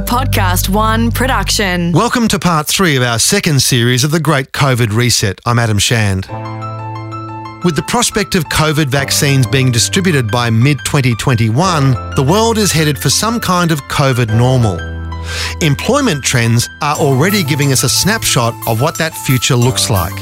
[0.00, 1.92] Podcast One production.
[1.92, 5.40] Welcome to part three of our second series of the Great COVID Reset.
[5.46, 6.26] I'm Adam Shand.
[7.64, 12.98] With the prospect of COVID vaccines being distributed by mid 2021, the world is headed
[12.98, 14.78] for some kind of COVID normal.
[15.60, 20.18] Employment trends are already giving us a snapshot of what that future looks like.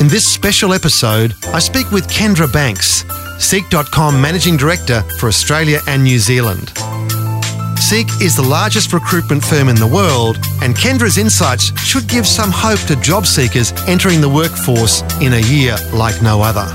[0.00, 3.04] In this special episode, I speak with Kendra Banks,
[3.38, 6.72] Seek.com Managing Director for Australia and New Zealand.
[7.90, 12.52] Seek is the largest recruitment firm in the world, and Kendra's insights should give some
[12.52, 16.72] hope to job seekers entering the workforce in a year like no other.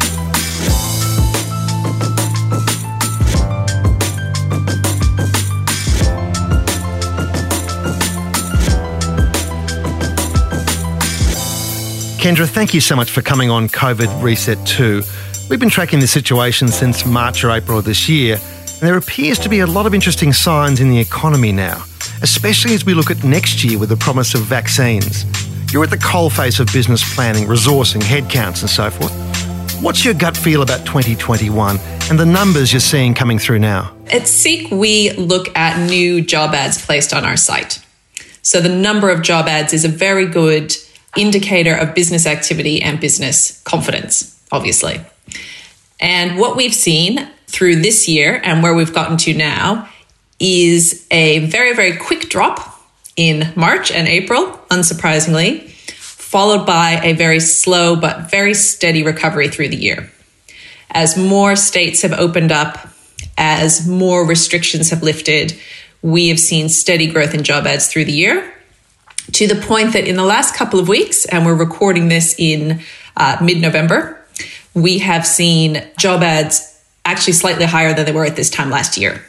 [12.19, 15.01] Kendra, thank you so much for coming on COVID Reset 2.
[15.49, 18.37] We've been tracking the situation since March or April of this year,
[18.75, 21.83] and there appears to be a lot of interesting signs in the economy now,
[22.21, 25.23] especially as we look at next year with the promise of vaccines.
[25.71, 29.13] You're at the coalface of business planning, resourcing, headcounts, and so forth.
[29.81, 31.77] What's your gut feel about 2021
[32.09, 33.95] and the numbers you're seeing coming through now?
[34.11, 37.81] At Seek, we look at new job ads placed on our site.
[38.41, 40.73] So the number of job ads is a very good
[41.17, 44.99] indicator of business activity and business confidence, obviously.
[45.99, 49.87] And what we've seen through this year and where we've gotten to now
[50.41, 52.81] is a very, very quick drop
[53.15, 59.69] in March and April, unsurprisingly, followed by a very slow but very steady recovery through
[59.69, 60.11] the year.
[60.91, 62.89] As more states have opened up,
[63.37, 65.57] as more restrictions have lifted,
[66.01, 68.53] we have seen steady growth in job ads through the year
[69.31, 72.81] to the point that in the last couple of weeks, and we're recording this in
[73.15, 74.21] uh, mid November,
[74.73, 76.74] we have seen job ads
[77.05, 79.23] actually slightly higher than they were at this time last year.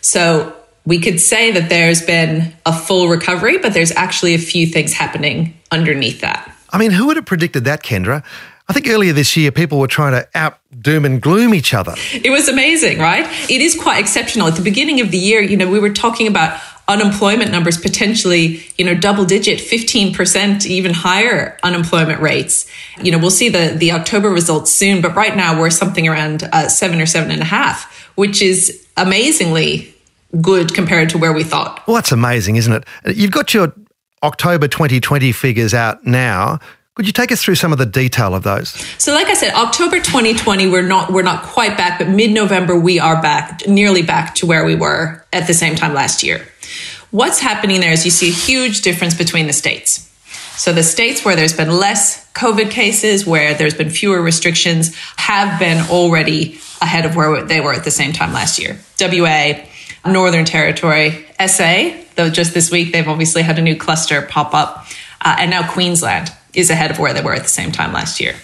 [0.00, 4.66] So we could say that there's been a full recovery, but there's actually a few
[4.66, 6.54] things happening underneath that.
[6.70, 8.22] I mean, who would have predicted that, Kendra?
[8.68, 11.94] I think earlier this year, people were trying to out doom and gloom each other.
[12.12, 13.24] It was amazing, right?
[13.48, 14.48] It is quite exceptional.
[14.48, 18.62] At the beginning of the year, you know, we were talking about unemployment numbers potentially,
[18.78, 22.70] you know, double digit, 15%, even higher unemployment rates.
[23.02, 26.44] You know, we'll see the, the October results soon, but right now we're something around
[26.52, 29.94] uh, seven or seven and a half, which is amazingly
[30.40, 31.86] good compared to where we thought.
[31.86, 33.16] Well, that's amazing, isn't it?
[33.16, 33.72] You've got your
[34.22, 36.58] October 2020 figures out now.
[36.94, 38.70] Could you take us through some of the detail of those?
[38.96, 42.98] So, like I said, October 2020, we're not we're not quite back, but mid-November we
[42.98, 46.46] are back, nearly back to where we were at the same time last year.
[47.10, 50.02] What's happening there is you see a huge difference between the states.
[50.56, 55.58] So, the states where there's been less COVID cases, where there's been fewer restrictions, have
[55.58, 58.78] been already ahead of where they were at the same time last year.
[59.00, 59.60] WA,
[60.04, 64.86] Northern Territory, SA, though just this week they've obviously had a new cluster pop up,
[65.20, 68.18] uh, and now Queensland is ahead of where they were at the same time last
[68.18, 68.34] year.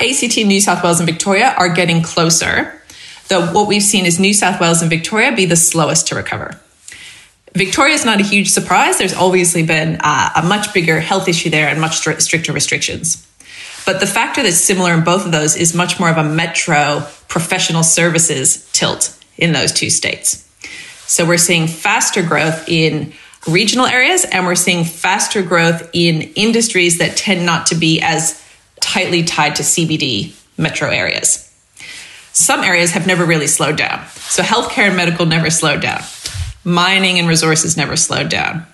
[0.00, 2.80] ACT, New South Wales, and Victoria are getting closer,
[3.28, 6.58] though what we've seen is New South Wales and Victoria be the slowest to recover.
[7.54, 8.98] Victoria is not a huge surprise.
[8.98, 13.26] There's obviously been uh, a much bigger health issue there and much stri- stricter restrictions.
[13.86, 17.06] But the factor that's similar in both of those is much more of a metro
[17.28, 20.44] professional services tilt in those two states.
[21.06, 23.14] So we're seeing faster growth in
[23.46, 28.42] regional areas, and we're seeing faster growth in industries that tend not to be as
[28.80, 31.44] tightly tied to CBD metro areas.
[32.32, 34.06] Some areas have never really slowed down.
[34.08, 36.02] So, healthcare and medical never slowed down,
[36.68, 38.66] mining and resources never slowed down.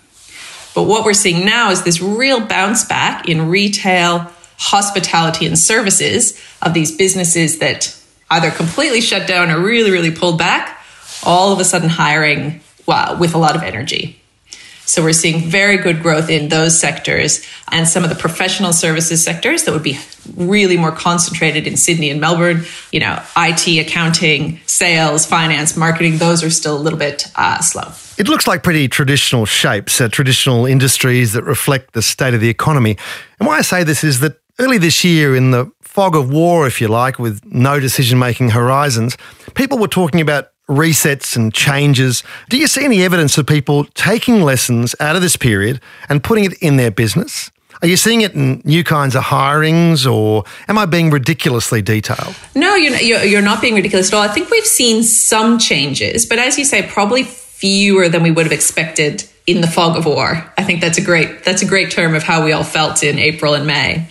[0.74, 6.40] But what we're seeing now is this real bounce back in retail, hospitality, and services
[6.60, 7.96] of these businesses that
[8.30, 10.80] either completely shut down or really, really pulled back,
[11.22, 14.20] all of a sudden hiring well, with a lot of energy.
[14.86, 19.24] So we're seeing very good growth in those sectors and some of the professional services
[19.24, 19.98] sectors that would be
[20.36, 22.64] really more concentrated in Sydney and Melbourne.
[22.92, 27.92] You know, IT, accounting, sales, finance, marketing, those are still a little bit uh, slow.
[28.16, 32.48] It looks like pretty traditional shapes, uh, traditional industries that reflect the state of the
[32.48, 32.96] economy.
[33.40, 36.66] And why I say this is that early this year, in the fog of war,
[36.66, 39.16] if you like, with no decision making horizons,
[39.54, 42.22] people were talking about resets and changes.
[42.48, 46.44] Do you see any evidence of people taking lessons out of this period and putting
[46.44, 47.50] it in their business?
[47.82, 52.34] Are you seeing it in new kinds of hirings, or am I being ridiculously detailed?
[52.54, 54.22] No, you're, you're not being ridiculous at all.
[54.22, 58.46] I think we've seen some changes, but as you say, probably fewer than we would
[58.46, 60.50] have expected in the fog of war.
[60.56, 63.18] I think that's a great that's a great term of how we all felt in
[63.18, 64.08] April and May.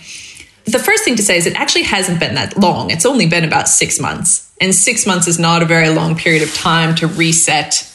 [0.74, 2.90] The first thing to say is it actually hasn't been that long.
[2.90, 4.50] It's only been about six months.
[4.60, 7.88] And six months is not a very long period of time to reset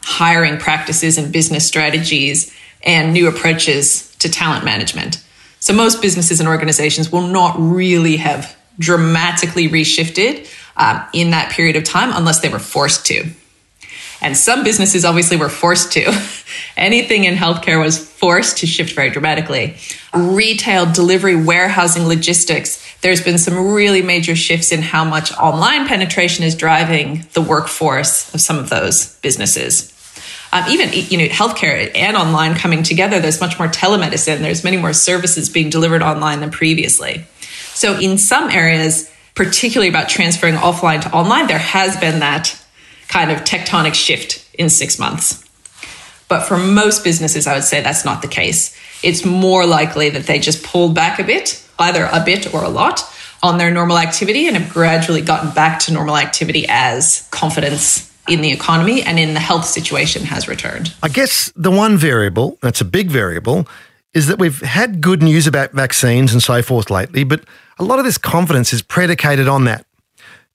[0.00, 2.50] hiring practices and business strategies
[2.84, 5.22] and new approaches to talent management.
[5.60, 11.76] So most businesses and organizations will not really have dramatically reshifted um, in that period
[11.76, 13.30] of time unless they were forced to.
[14.22, 16.10] And some businesses obviously were forced to.
[16.76, 19.76] Anything in healthcare was forced to shift very dramatically.
[20.14, 26.44] Retail, delivery, warehousing, logistics, there's been some really major shifts in how much online penetration
[26.44, 29.92] is driving the workforce of some of those businesses
[30.52, 34.76] um, even you know healthcare and online coming together there's much more telemedicine there's many
[34.76, 37.24] more services being delivered online than previously
[37.74, 42.61] so in some areas particularly about transferring offline to online there has been that
[43.12, 45.44] kind of tectonic shift in six months
[46.28, 50.24] but for most businesses i would say that's not the case it's more likely that
[50.24, 53.00] they just pulled back a bit either a bit or a lot
[53.42, 58.40] on their normal activity and have gradually gotten back to normal activity as confidence in
[58.40, 60.94] the economy and in the health situation has returned.
[61.02, 63.66] I guess the one variable, that's a big variable,
[64.14, 67.44] is that we've had good news about vaccines and so forth lately, but
[67.78, 69.86] a lot of this confidence is predicated on that.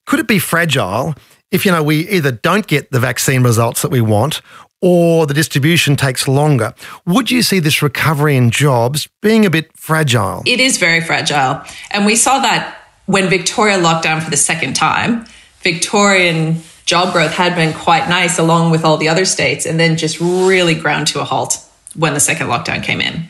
[0.06, 1.14] Could it be fragile
[1.50, 4.40] if, you know, we either don't get the vaccine results that we want
[4.80, 6.74] or the distribution takes longer?
[7.06, 10.42] Would you see this recovery in jobs being a bit fragile?
[10.46, 11.62] It is very fragile.
[11.90, 15.24] And we saw that when Victoria locked down for the second time.
[15.62, 19.96] Victorian job growth had been quite nice along with all the other states and then
[19.96, 21.58] just really ground to a halt
[21.96, 23.24] when the second lockdown came in.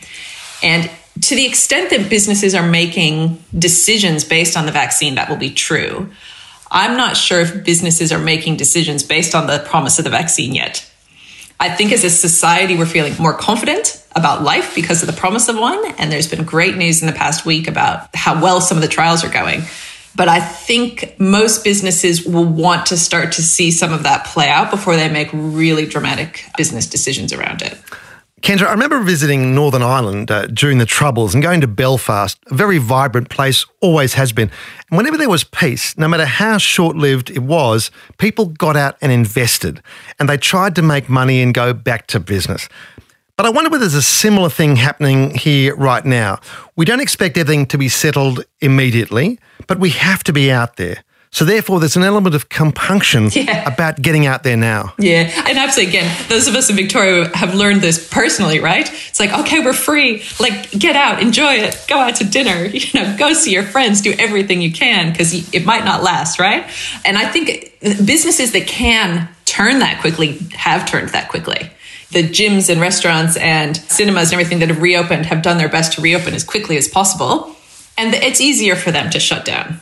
[0.63, 0.91] And
[1.23, 5.51] to the extent that businesses are making decisions based on the vaccine, that will be
[5.51, 6.11] true.
[6.71, 10.55] I'm not sure if businesses are making decisions based on the promise of the vaccine
[10.55, 10.89] yet.
[11.61, 15.49] I think as a society, we're feeling more confident about life because of the promise
[15.49, 15.85] of one.
[15.99, 18.89] And there's been great news in the past week about how well some of the
[18.89, 19.63] trials are going.
[20.15, 24.49] But I think most businesses will want to start to see some of that play
[24.49, 27.79] out before they make really dramatic business decisions around it.
[28.41, 32.55] Kendra, I remember visiting Northern Ireland uh, during the Troubles and going to Belfast, a
[32.55, 34.51] very vibrant place, always has been.
[34.91, 38.97] And whenever there was peace, no matter how short lived it was, people got out
[39.01, 39.83] and invested
[40.19, 42.69] and they tried to make money and go back to business.
[43.37, 46.41] But I wonder whether there's a similar thing happening here right now.
[46.77, 51.03] We don't expect everything to be settled immediately, but we have to be out there.
[51.31, 53.71] So therefore, there's an element of compunction yeah.
[53.71, 54.95] about getting out there now.
[54.99, 55.99] Yeah, and absolutely.
[55.99, 58.89] Again, those of us in Victoria have learned this personally, right?
[59.09, 60.23] It's like, okay, we're free.
[60.41, 62.71] Like, get out, enjoy it, go out to dinner.
[62.79, 66.39] You know, go see your friends, do everything you can because it might not last,
[66.39, 66.65] right?
[67.05, 71.71] And I think uh, businesses that can turn that quickly have turned that quickly
[72.11, 75.95] the gyms and restaurants and cinemas and everything that have reopened have done their best
[75.95, 77.55] to reopen as quickly as possible.
[77.99, 79.81] And it's easier for them to shut down.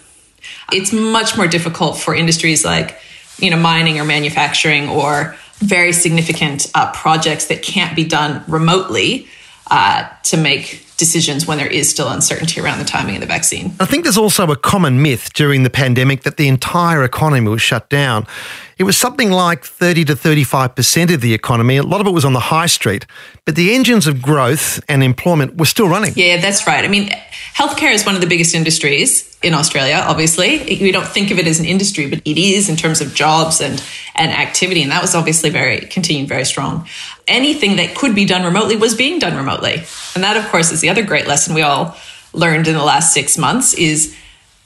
[0.72, 2.98] It's much more difficult for industries like,
[3.38, 9.28] you know, mining or manufacturing or very significant uh, projects that can't be done remotely
[9.70, 13.74] uh, to make decisions when there is still uncertainty around the timing of the vaccine.
[13.78, 17.60] I think there's also a common myth during the pandemic that the entire economy was
[17.60, 18.26] shut down.
[18.78, 21.78] It was something like 30 to 35% of the economy.
[21.78, 23.06] A lot of it was on the high street,
[23.46, 26.12] but the engines of growth and employment were still running.
[26.14, 26.84] Yeah, that's right.
[26.84, 27.08] I mean,
[27.56, 30.58] healthcare is one of the biggest industries in Australia, obviously.
[30.78, 33.62] We don't think of it as an industry, but it is in terms of jobs
[33.62, 33.82] and,
[34.14, 34.82] and activity.
[34.82, 36.86] And that was obviously very, continued very strong.
[37.26, 39.84] Anything that could be done remotely was being done remotely.
[40.14, 41.96] And that, of course, is the other great lesson we all
[42.34, 44.14] learned in the last six months is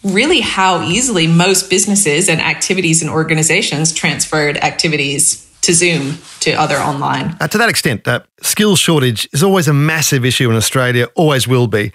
[0.03, 6.77] really how easily most businesses and activities and organizations transferred activities to Zoom to other
[6.77, 7.37] online.
[7.41, 11.47] Uh, to that extent, uh, skills shortage is always a massive issue in Australia, always
[11.47, 11.93] will be.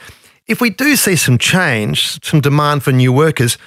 [0.47, 3.57] If we do see some change, some demand for new workers,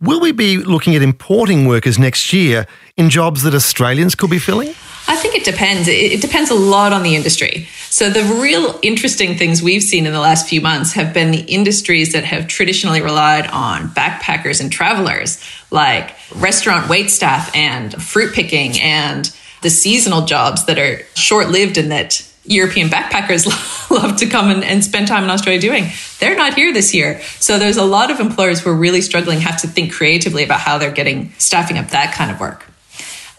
[0.00, 4.38] will we be looking at importing workers next year in jobs that Australians could be
[4.38, 4.74] filling?
[5.08, 5.88] I think it depends.
[5.88, 7.66] It depends a lot on the industry.
[7.88, 11.40] So, the real interesting things we've seen in the last few months have been the
[11.40, 18.34] industries that have traditionally relied on backpackers and travelers, like restaurant wait staff and fruit
[18.34, 23.46] picking and the seasonal jobs that are short lived and that European backpackers
[23.90, 25.90] love to come and, and, spend time in Australia doing.
[26.20, 27.20] They're not here this year.
[27.40, 30.60] So there's a lot of employers who are really struggling, have to think creatively about
[30.60, 32.67] how they're getting staffing up that kind of work.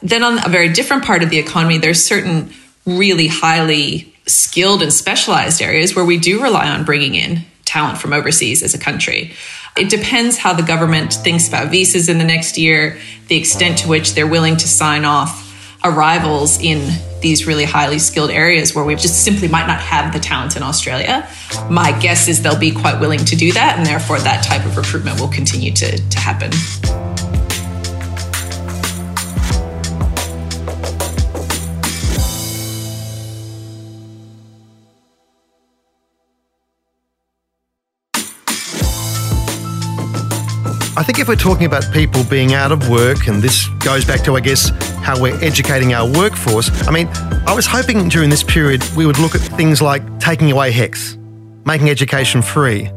[0.01, 2.53] Then on a very different part of the economy, there's certain
[2.85, 8.13] really highly skilled and specialized areas where we do rely on bringing in talent from
[8.13, 9.33] overseas as a country.
[9.77, 13.87] It depends how the government thinks about visas in the next year, the extent to
[13.87, 15.45] which they're willing to sign off
[15.83, 16.91] arrivals in
[17.21, 20.63] these really highly skilled areas where we just simply might not have the talent in
[20.63, 21.29] Australia.
[21.69, 24.77] My guess is they'll be quite willing to do that, and therefore that type of
[24.77, 26.51] recruitment will continue to, to happen.
[41.09, 44.35] Think if we're talking about people being out of work, and this goes back to,
[44.35, 44.69] I guess,
[45.01, 47.07] how we're educating our workforce, I mean,
[47.47, 51.17] I was hoping during this period we would look at things like taking away HECS,
[51.65, 52.91] making education free.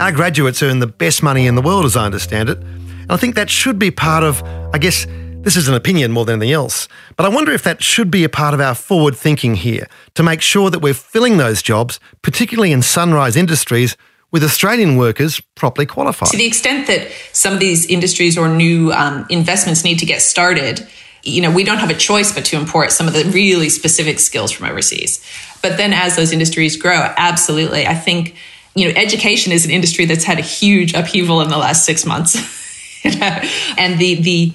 [0.00, 2.58] Our graduates earn the best money in the world, as I understand it.
[2.58, 4.42] And I think that should be part of,
[4.74, 5.06] I guess,
[5.42, 8.24] this is an opinion more than anything else, but I wonder if that should be
[8.24, 12.00] a part of our forward thinking here to make sure that we're filling those jobs,
[12.22, 13.96] particularly in sunrise industries,
[14.32, 16.30] with Australian workers properly qualified.
[16.30, 20.22] To the extent that some of these industries or new um, investments need to get
[20.22, 20.86] started,
[21.22, 24.18] you know, we don't have a choice but to import some of the really specific
[24.18, 25.24] skills from overseas.
[25.60, 28.34] But then as those industries grow, absolutely, I think,
[28.74, 32.04] you know, education is an industry that's had a huge upheaval in the last six
[32.06, 32.34] months.
[33.04, 34.52] and the, the,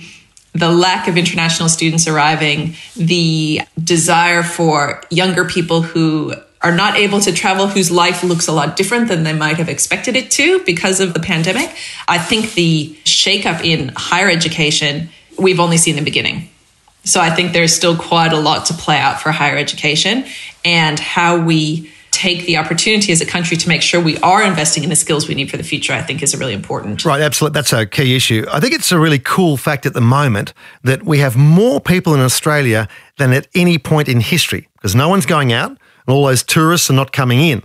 [0.54, 7.20] the lack of international students arriving, the desire for younger people who are not able
[7.22, 10.60] to travel, whose life looks a lot different than they might have expected it to
[10.66, 11.76] because of the pandemic.
[12.08, 16.50] I think the shakeup in higher education, we've only seen the beginning.
[17.04, 20.26] So I think there's still quite a lot to play out for higher education
[20.66, 24.84] and how we take the opportunity as a country to make sure we are investing
[24.84, 27.06] in the skills we need for the future, I think is really important.
[27.06, 27.54] Right, absolutely.
[27.54, 28.44] That's a key issue.
[28.52, 32.16] I think it's a really cool fact at the moment that we have more people
[32.16, 32.88] in Australia
[33.18, 36.90] than at any point in history because no one's going out and all those tourists
[36.90, 37.64] are not coming in.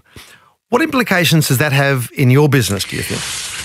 [0.68, 3.20] What implications does that have in your business, do you think?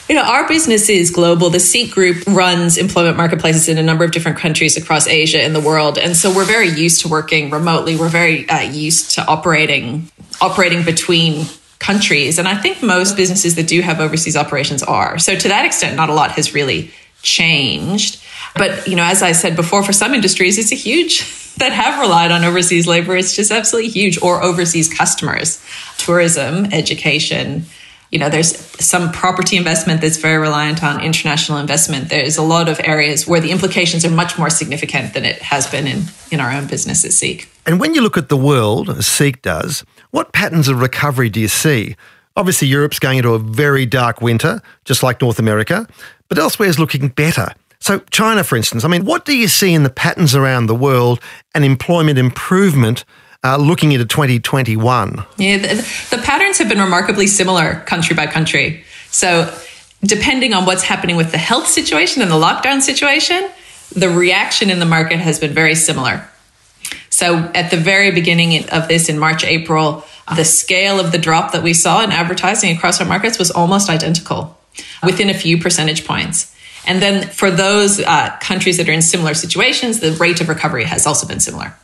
[0.10, 1.50] You know, our business is global.
[1.50, 5.54] The Seek Group runs employment marketplaces in a number of different countries across Asia and
[5.54, 5.98] the world.
[5.98, 7.98] And so we're very used to working remotely.
[7.98, 11.46] We're very uh, used to operating operating between
[11.80, 12.38] countries.
[12.40, 15.18] And I think most businesses that do have overseas operations are.
[15.18, 16.92] So to that extent, not a lot has really
[17.22, 18.22] changed.
[18.56, 21.22] But, you know, as I said before, for some industries, it's a huge
[21.58, 23.16] that have relied on overseas labor.
[23.16, 25.64] It's just absolutely huge or overseas customers,
[25.98, 27.66] tourism, education.
[28.12, 32.10] You know, there's some property investment that's very reliant on international investment.
[32.10, 35.68] There's a lot of areas where the implications are much more significant than it has
[35.68, 37.50] been in, in our own business at Seek.
[37.66, 41.42] And when you look at the world, as Seek does, what patterns of recovery do
[41.42, 41.98] you see?
[42.38, 45.88] Obviously, Europe's going into a very dark winter, just like North America,
[46.30, 47.52] but elsewhere is looking better.
[47.80, 50.76] So, China, for instance, I mean, what do you see in the patterns around the
[50.76, 51.20] world
[51.54, 53.06] and employment improvement
[53.44, 55.24] uh, looking into 2021?
[55.38, 55.76] Yeah, the,
[56.10, 58.84] the patterns have been remarkably similar country by country.
[59.12, 59.54] So,
[60.04, 63.50] depending on what's happening with the health situation and the lockdown situation,
[63.96, 66.28] the reaction in the market has been very similar.
[67.10, 70.06] So at the very beginning of this in March, April,
[70.36, 73.90] the scale of the drop that we saw in advertising across our markets was almost
[73.90, 74.58] identical
[75.02, 76.56] within a few percentage points.
[76.88, 80.86] And then for those uh, countries that are in similar situations, the rate of recovery
[80.86, 81.76] has also been similar.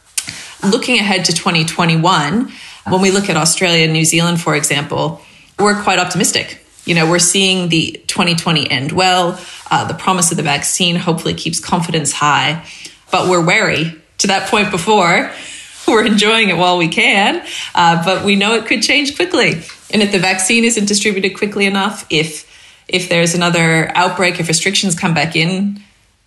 [0.64, 2.52] Looking ahead to 2021,
[2.88, 5.22] when we look at Australia and New Zealand, for example,
[5.60, 6.66] we're quite optimistic.
[6.86, 9.40] You know, we're seeing the 2020 end well.
[9.70, 12.66] Uh, the promise of the vaccine hopefully keeps confidence high,
[13.12, 15.32] but we're wary to that point before.
[15.86, 17.46] We're enjoying it while we can,
[17.76, 19.62] uh, but we know it could change quickly.
[19.92, 22.50] And if the vaccine isn't distributed quickly enough, if
[22.88, 25.82] if there's another outbreak, if restrictions come back in,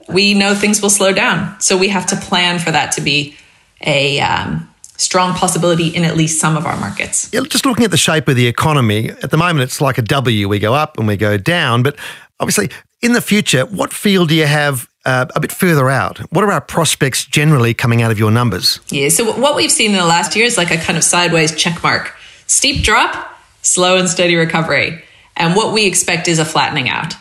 [0.08, 1.60] we know things will slow down.
[1.60, 3.36] So we have to plan for that to be
[3.82, 7.30] a um, strong possibility in at least some of our markets.
[7.32, 10.02] Yeah, just looking at the shape of the economy, at the moment it's like a
[10.02, 10.48] W.
[10.48, 11.82] We go up and we go down.
[11.82, 11.96] But
[12.40, 12.70] obviously,
[13.02, 16.52] in the future, what feel do you have uh, a bit further out, what are
[16.52, 18.80] our prospects generally coming out of your numbers?
[18.88, 21.54] Yeah, so what we've seen in the last year is like a kind of sideways
[21.54, 22.12] check mark.
[22.48, 25.02] Steep drop, slow and steady recovery.
[25.36, 27.14] And what we expect is a flattening out.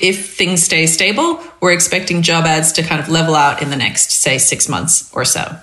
[0.00, 3.76] If things stay stable, we're expecting job ads to kind of level out in the
[3.76, 5.58] next, say, six months or so.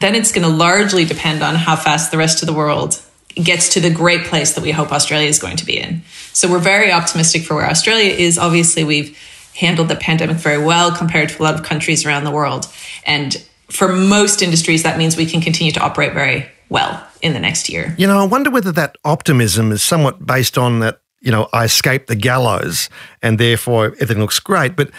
[0.00, 3.00] Then it's going to largely depend on how fast the rest of the world
[3.34, 6.02] gets to the great place that we hope Australia is going to be in.
[6.32, 8.36] So we're very optimistic for where Australia is.
[8.36, 9.16] Obviously, we've
[9.54, 12.66] handled the pandemic very well compared to a lot of countries around the world.
[13.06, 13.34] And
[13.70, 17.68] for most industries, that means we can continue to operate very well in the next
[17.68, 17.94] year.
[17.98, 21.64] You know, I wonder whether that optimism is somewhat based on that, you know, I
[21.64, 22.90] escaped the gallows
[23.22, 24.76] and therefore everything looks great.
[24.76, 24.90] But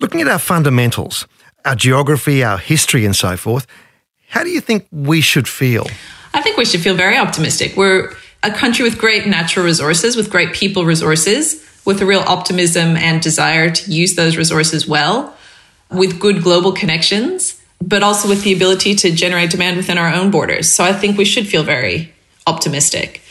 [0.00, 1.26] looking at our fundamentals,
[1.64, 3.66] our geography, our history, and so forth,
[4.28, 5.86] how do you think we should feel?
[6.32, 7.76] I think we should feel very optimistic.
[7.76, 12.96] We're a country with great natural resources, with great people resources with a real optimism
[12.96, 15.34] and desire to use those resources well,
[15.90, 20.30] with good global connections, but also with the ability to generate demand within our own
[20.30, 20.74] borders.
[20.74, 22.12] So I think we should feel very
[22.46, 23.22] optimistic.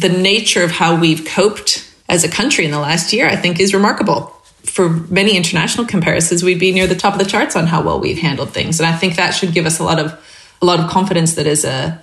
[0.00, 3.60] The nature of how we've coped as a country in the last year, I think,
[3.60, 4.30] is remarkable.
[4.64, 8.00] For many international comparisons, we'd be near the top of the charts on how well
[8.00, 8.80] we've handled things.
[8.80, 10.18] And I think that should give us a lot of
[10.62, 12.02] a lot of confidence that as a,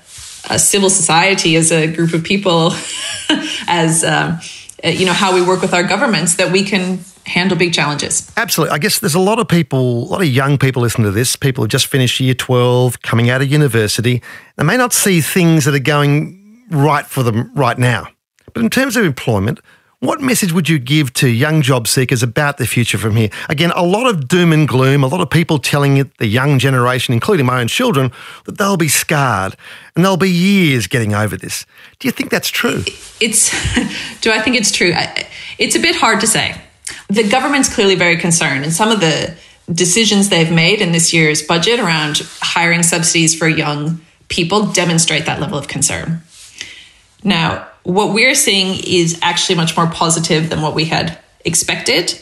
[0.50, 2.74] a civil society, as a group of people,
[3.68, 4.40] as um,
[4.84, 8.32] uh, you know how we work with our governments that we can handle big challenges.
[8.36, 8.74] Absolutely.
[8.74, 11.36] I guess there's a lot of people, a lot of young people listening to this,
[11.36, 14.22] people who just finished year 12, coming out of university.
[14.56, 16.41] They may not see things that are going
[16.72, 18.08] right for them right now.
[18.54, 19.60] But in terms of employment,
[20.02, 23.30] what message would you give to young job seekers about the future from here?
[23.50, 27.14] Again, a lot of doom and gloom, a lot of people telling the young generation,
[27.14, 28.12] including my own children,
[28.46, 29.56] that they'll be scarred
[29.96, 31.68] and there'll be years getting over this.
[32.00, 32.84] Do you think that's true?
[33.20, 33.52] It's,
[34.22, 34.92] do I think it's true?
[35.60, 36.60] It's a bit hard to say.
[37.10, 39.36] The government's clearly very concerned, and some of the
[39.72, 45.40] decisions they've made in this year's budget around hiring subsidies for young people demonstrate that
[45.40, 46.24] level of concern.
[47.24, 52.22] Now, what we're seeing is actually much more positive than what we had expected.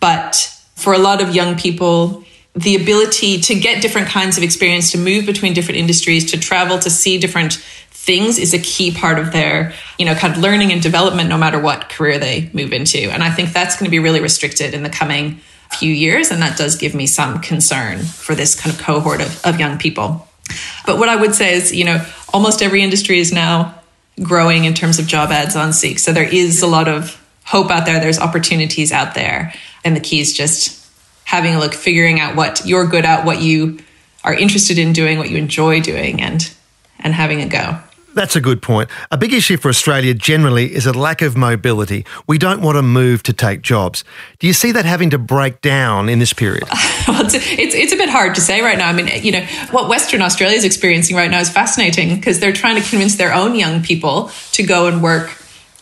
[0.00, 4.92] But for a lot of young people, the ability to get different kinds of experience,
[4.92, 7.54] to move between different industries, to travel, to see different
[7.90, 11.38] things is a key part of their, you know, kind of learning and development no
[11.38, 12.98] matter what career they move into.
[12.98, 15.40] And I think that's going to be really restricted in the coming
[15.70, 16.30] few years.
[16.30, 19.78] And that does give me some concern for this kind of cohort of, of young
[19.78, 20.28] people.
[20.84, 23.81] But what I would say is, you know, almost every industry is now
[24.20, 25.98] growing in terms of job ads on Seek.
[25.98, 28.00] So there is a lot of hope out there.
[28.00, 29.54] There's opportunities out there.
[29.84, 30.86] And the key is just
[31.24, 33.78] having a look, figuring out what you're good at, what you
[34.24, 36.52] are interested in doing, what you enjoy doing, and
[36.98, 37.78] and having a go.
[38.14, 38.90] That's a good point.
[39.10, 42.04] A big issue for Australia generally is a lack of mobility.
[42.26, 44.04] We don't want to move to take jobs.
[44.38, 46.64] Do you see that having to break down in this period?
[47.08, 48.88] well, it's, it's, it's, a bit hard to say right now.
[48.88, 52.52] I mean, you know, what Western Australia is experiencing right now is fascinating because they're
[52.52, 55.30] trying to convince their own young people to go and work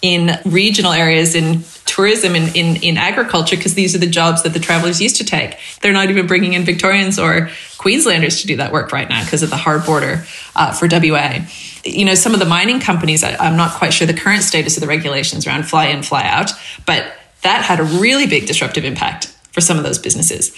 [0.03, 4.55] in regional areas in tourism in, in, in agriculture because these are the jobs that
[4.55, 5.59] the travelers used to take.
[5.83, 9.43] They're not even bringing in Victorians or Queenslanders to do that work right now because
[9.43, 10.25] of the hard border
[10.57, 11.41] uh, for WA.
[11.85, 14.77] You know, some of the mining companies, I, I'm not quite sure the current status
[14.77, 16.51] of the regulations around fly in, fly out,
[16.87, 17.13] but
[17.43, 20.53] that had a really big disruptive impact for some of those businesses.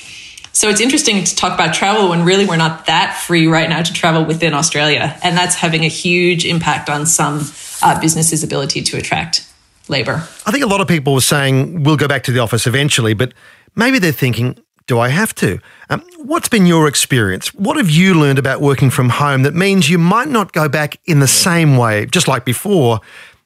[0.54, 3.82] So it's interesting to talk about travel when really we're not that free right now
[3.82, 5.18] to travel within Australia.
[5.22, 7.46] And that's having a huge impact on some
[7.82, 9.50] uh, businesses' ability to attract
[9.88, 10.22] labor.
[10.44, 13.14] I think a lot of people were saying we'll go back to the office eventually,
[13.14, 13.32] but
[13.74, 15.58] maybe they're thinking, do I have to?
[15.90, 17.54] Um, what's been your experience?
[17.54, 20.98] What have you learned about working from home that means you might not go back
[21.04, 23.00] in the same way, just like before,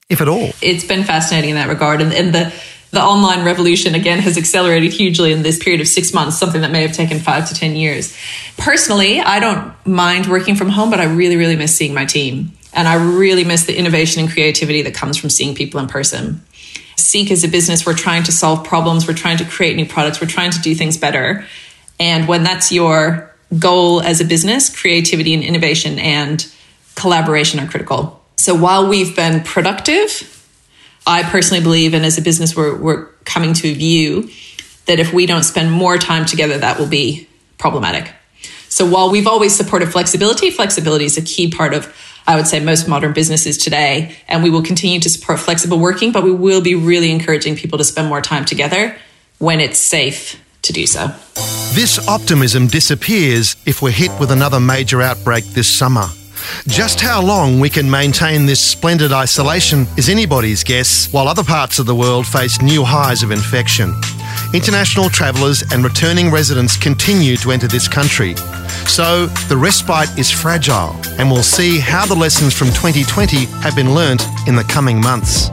[0.08, 0.50] if at all?
[0.62, 2.00] It's been fascinating in that regard.
[2.00, 2.52] And, and the
[2.92, 6.70] the online revolution again has accelerated hugely in this period of six months, something that
[6.70, 8.16] may have taken five to 10 years.
[8.56, 12.52] Personally, I don't mind working from home, but I really, really miss seeing my team.
[12.72, 16.45] And I really miss the innovation and creativity that comes from seeing people in person.
[16.96, 20.20] Seek as a business, we're trying to solve problems, we're trying to create new products,
[20.20, 21.44] we're trying to do things better.
[22.00, 26.46] And when that's your goal as a business, creativity and innovation and
[26.94, 28.22] collaboration are critical.
[28.36, 30.32] So while we've been productive,
[31.06, 34.30] I personally believe, and as a business, we're, we're coming to a view
[34.86, 37.28] that if we don't spend more time together, that will be
[37.58, 38.12] problematic.
[38.68, 41.94] So while we've always supported flexibility, flexibility is a key part of,
[42.26, 44.16] I would say, most modern businesses today.
[44.28, 47.78] And we will continue to support flexible working, but we will be really encouraging people
[47.78, 48.96] to spend more time together
[49.38, 51.08] when it's safe to do so.
[51.74, 56.06] This optimism disappears if we're hit with another major outbreak this summer.
[56.66, 61.78] Just how long we can maintain this splendid isolation is anybody's guess, while other parts
[61.78, 63.94] of the world face new highs of infection.
[64.56, 68.34] International travellers and returning residents continue to enter this country.
[68.86, 73.94] So the respite is fragile, and we'll see how the lessons from 2020 have been
[73.94, 75.50] learnt in the coming months.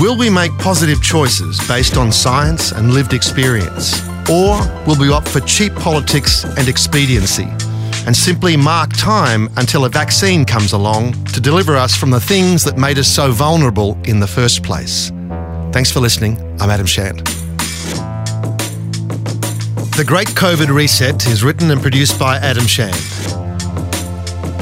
[0.00, 4.00] Will we make positive choices based on science and lived experience?
[4.30, 7.48] Or will we opt for cheap politics and expediency?
[8.06, 12.62] and simply mark time until a vaccine comes along to deliver us from the things
[12.62, 15.10] that made us so vulnerable in the first place.
[15.72, 16.38] Thanks for listening.
[16.60, 17.35] I'm Adam Shand.
[19.96, 22.92] The Great COVID Reset is written and produced by Adam Shand.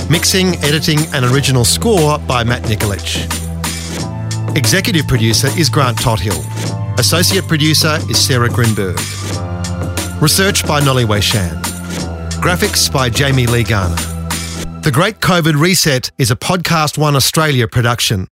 [0.08, 3.26] Mixing, editing, and original score by Matt Nikolic.
[4.56, 6.38] Executive producer is Grant Tothill.
[7.00, 8.96] Associate producer is Sarah Grinberg.
[10.22, 11.64] Research by Nolly Shand.
[12.34, 13.96] Graphics by Jamie Lee Garner.
[14.82, 18.28] The Great COVID Reset is a Podcast One Australia production.